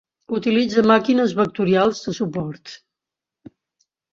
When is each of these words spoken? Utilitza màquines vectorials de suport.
Utilitza 0.37 0.83
màquines 0.91 1.35
vectorials 1.41 2.01
de 2.07 2.15
suport. 2.21 2.75